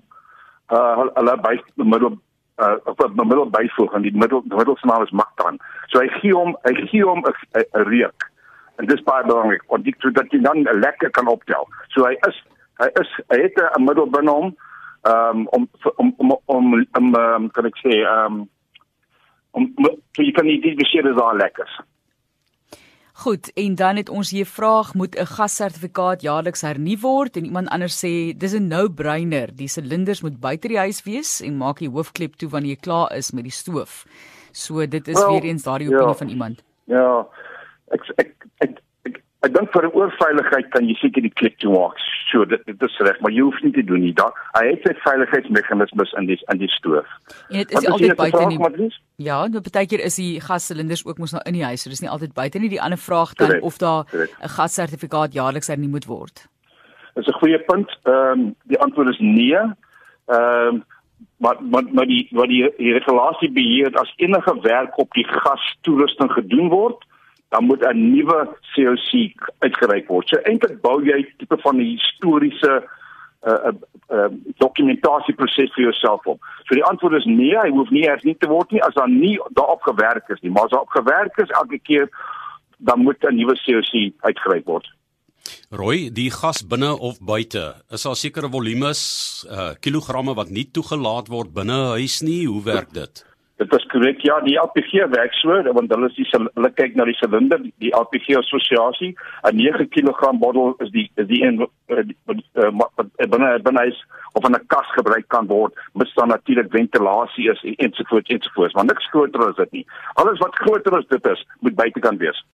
uh 0.76 1.06
hulle 1.18 1.37
by 1.45 1.54
middel 1.76 2.16
uh 2.62 2.76
op 2.85 3.02
die 3.04 3.28
middel 3.30 3.50
byvoeg 3.50 3.95
en 3.95 4.06
die 4.06 4.14
middel 4.14 4.42
die 4.47 4.56
middel 4.56 4.76
se 4.80 4.88
naam 4.90 5.04
is 5.06 5.14
Mactan 5.21 5.61
so 5.92 6.00
hy 6.00 6.09
gee 6.21 6.35
hom 6.35 6.56
hy 6.66 6.75
gee 6.87 7.04
hom 7.04 7.25
'n 7.26 7.88
reuk. 7.90 8.30
En 8.76 8.87
dis 8.87 9.02
baie 9.09 9.25
belangrik 9.25 9.64
want 9.68 9.85
dit 9.85 10.14
dat 10.14 10.30
jy 10.30 10.40
dan 10.40 10.62
lekker 10.62 11.11
kan 11.11 11.28
optel. 11.28 11.68
So 11.95 12.04
hy 12.04 12.16
is 12.28 12.42
hy 12.83 12.88
is 13.00 13.11
hy 13.33 13.42
het 13.42 13.61
'n 13.62 13.85
middel 13.85 14.11
binne 14.11 14.30
hom 14.30 14.56
um, 15.06 15.47
om 15.49 15.68
om 15.97 16.14
om 16.16 16.38
om 16.45 16.87
om 16.92 17.14
um, 17.14 17.50
kan 17.50 17.66
ek 17.66 17.78
sê 17.83 18.02
um, 18.11 18.49
om 19.50 19.68
so 20.12 20.23
jy 20.23 20.33
kan 20.33 20.47
nie 20.47 20.61
dit 20.61 20.76
beseer 20.78 21.06
is 21.11 21.21
al 21.23 21.38
lekker 21.40 21.68
Goed, 23.16 23.52
en 23.52 23.75
dan 23.75 23.96
het 23.96 24.08
ons 24.08 24.30
hier 24.30 24.46
vraag, 24.46 24.94
moet 24.94 25.16
'n 25.16 25.25
gassertifikaat 25.25 26.20
jaarliks 26.23 26.61
hernu 26.61 26.99
word 27.00 27.37
en 27.37 27.44
iemand 27.44 27.68
anders 27.68 27.96
sê 28.04 28.37
dis 28.37 28.52
'n 28.52 28.68
no-brainer. 28.68 29.56
Die 29.56 29.68
silinders 29.68 30.20
moet 30.20 30.40
buite 30.40 30.68
die 30.68 30.78
huis 30.78 31.02
wees 31.02 31.40
en 31.40 31.56
maak 31.56 31.78
die 31.78 31.88
hoofklep 31.88 32.37
toe 32.37 32.49
wanneer 32.49 32.70
jy 32.70 32.80
klaar 32.80 33.16
is 33.16 33.30
met 33.30 33.44
die 33.44 33.52
stoof. 33.52 34.04
So 34.52 34.87
dit 34.87 35.08
is 35.08 35.14
well, 35.14 35.30
weer 35.30 35.44
eens 35.44 35.62
daardie 35.62 35.88
opinie 35.88 36.08
ja, 36.08 36.14
van 36.14 36.28
iemand. 36.28 36.62
Ja. 36.85 37.26
Ek 37.88 38.00
ek 38.16 38.46
ek 38.58 38.78
ek, 39.47 39.55
dink 39.55 39.73
vir 39.73 39.87
'n 39.87 39.95
oorveiligheid 39.95 40.71
kan 40.75 40.88
jy 40.88 40.95
seker 41.00 41.23
die 41.23 41.33
klep 41.41 41.59
toe 41.62 41.73
maak. 41.73 41.99
So 42.31 42.45
dit 42.45 42.62
dit 42.67 42.83
is 42.83 42.99
reg, 42.99 43.21
maar 43.21 43.33
jy 43.33 43.43
hoef 43.47 43.61
nie 43.62 43.73
te 43.73 43.85
doen 43.85 44.00
nie. 44.00 44.12
Daar 44.12 44.35
hy 44.59 44.65
het 44.71 44.83
sy 44.87 44.95
veiligheidsmeganismes 45.05 46.12
in 46.21 46.26
die 46.26 46.38
in 46.53 46.59
die 46.59 46.69
stoof. 46.69 47.07
En 47.50 47.62
dit 47.62 47.71
is 47.71 47.85
Wat 47.85 47.93
altyd 47.93 48.17
buite 48.17 48.47
nie. 48.47 48.91
Ja, 49.17 49.47
nou 49.47 49.61
baie 49.61 49.87
keer 49.87 50.05
is 50.05 50.17
die 50.17 50.41
gassilinders 50.41 51.07
ook 51.07 51.19
mos 51.19 51.33
nou 51.33 51.43
in 51.47 51.55
die 51.55 51.65
huis, 51.65 51.83
so 51.83 51.91
dis 51.91 52.03
nie 52.03 52.11
altyd 52.11 52.35
buite 52.35 52.59
nie. 52.59 52.69
Die 52.69 52.83
ander 52.83 52.99
vraag 52.99 53.35
dan 53.35 53.47
correct, 53.47 53.65
of 53.65 53.79
daar 53.79 54.05
'n 54.12 54.49
gassertifikaat 54.59 55.33
jaarliks 55.33 55.69
hernu 55.69 55.88
moet 55.88 56.07
word. 56.07 56.49
Dis 57.15 57.26
'n 57.26 57.38
goeie 57.41 57.59
punt. 57.59 57.91
Ehm 58.05 58.41
um, 58.41 58.55
die 58.65 58.79
antwoord 58.79 59.09
is 59.09 59.19
nee. 59.19 59.55
Ehm 59.55 60.75
um, 60.75 60.85
maar 61.37 61.57
maar 61.61 61.85
maar 61.93 62.07
die 62.07 62.26
wat 62.31 62.49
die, 62.49 62.73
die 62.76 62.93
regulasie 62.93 63.50
beheer 63.53 63.95
as 63.95 64.12
enige 64.17 64.61
werk 64.61 64.99
op 64.99 65.12
die 65.12 65.26
gastoerusting 65.29 66.33
gedoen 66.33 66.69
word, 66.69 67.05
dan 67.49 67.65
moet 67.65 67.83
'n 67.83 68.11
nuwe 68.12 68.57
COC 68.75 69.11
uitgereik 69.59 70.09
word. 70.09 70.29
So 70.29 70.37
eintlik 70.43 70.81
bou 70.81 71.05
jy 71.05 71.35
tipe 71.38 71.57
van 71.59 71.76
'n 71.76 71.97
historiese 71.97 72.73
uh, 73.47 73.53
uh, 73.53 73.73
uh, 74.11 74.29
dokumentasieproses 74.59 75.75
vir 75.75 75.85
jouself 75.85 76.26
op. 76.26 76.41
So 76.65 76.75
die 76.75 76.85
antwoord 76.85 77.15
is 77.15 77.25
nee, 77.25 77.55
hy 77.59 77.71
hoef 77.71 77.91
nie 77.91 78.05
eers 78.07 78.23
nie 78.23 78.37
te 78.38 78.49
word 78.49 78.71
nie 78.71 78.83
as 78.83 78.95
daar 78.95 79.11
nie 79.11 79.38
daarop 79.55 79.83
gewerk 79.83 80.29
is 80.29 80.41
nie, 80.41 80.50
maar 80.50 80.65
as 80.65 80.71
daarop 80.75 80.88
gewerk 80.88 81.38
is 81.38 81.55
elke 81.61 81.79
keer 81.79 82.09
dan 82.79 83.00
moet 83.00 83.23
'n 83.25 83.37
nuwe 83.37 83.55
COC 83.65 84.12
uitgereik 84.21 84.67
word. 84.67 84.93
Rooi, 85.71 86.11
die 86.11 86.31
gas 86.31 86.67
binne 86.67 86.99
of 86.99 87.21
buite, 87.21 87.75
is 87.91 88.03
daar 88.03 88.17
sekere 88.17 88.49
volumes, 88.50 89.00
uh 89.50 89.75
kilogramme 89.81 90.35
wat 90.35 90.50
nie 90.50 90.69
toegelaat 90.71 91.29
word 91.29 91.55
binne 91.55 91.79
huis 91.99 92.21
nie. 92.21 92.47
Hoe 92.47 92.62
werk 92.62 92.93
dit? 92.93 93.25
Dit 93.56 93.72
is 93.72 93.86
korrek. 93.88 94.20
Ja, 94.20 94.40
die 94.44 94.58
LPG 94.60 95.06
werk 95.08 95.32
so, 95.32 95.62
want 95.72 95.92
hulle 95.92 96.10
is 96.10 96.16
die 96.18 96.26
hulle 96.30 96.70
kyk 96.76 96.96
na 96.96 97.06
die 97.08 97.16
silinder, 97.16 97.62
die 97.80 97.92
LPG 97.96 98.36
assosiasie. 98.36 99.14
'n 99.48 99.56
9 99.56 99.88
kg 99.88 100.32
bottel 100.42 100.75
is 100.84 100.90
die 100.92 101.10
is 101.16 101.26
die 101.26 101.42
een 101.42 101.64
eh, 101.64 102.04
wat 102.76 103.08
eh, 103.16 103.28
binne 103.28 103.58
binne 103.62 103.86
is 103.86 104.04
of 104.32 104.44
in 104.44 104.52
'n 104.52 104.66
kas 104.66 104.92
gebruik 104.98 105.28
kan 105.28 105.46
word, 105.46 105.72
dan 106.16 106.28
natuurlik 106.28 106.70
ventilasie 106.70 107.50
is 107.50 107.64
ensovoorts 107.76 108.30
ensovoorts, 108.30 108.75
maar 108.75 108.84
niks 108.84 109.08
groter 109.08 109.48
as 109.48 109.56
dit 109.56 109.72
nie. 109.72 109.86
Alles 110.14 110.38
wat 110.38 110.54
groter 110.54 110.96
as 110.96 111.06
dit 111.08 111.26
is, 111.26 111.46
moet 111.60 111.75
buitekant 111.75 112.18
wees. 112.18 112.46